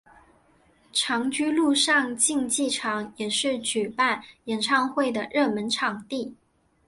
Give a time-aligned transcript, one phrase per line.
[0.91, 6.35] 长居陆上竞技场也是举办演唱会的热门场地。